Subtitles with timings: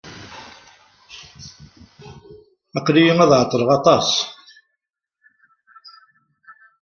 [2.77, 4.09] Aql-iyi ad ɛeṭṭleɣ aṭas.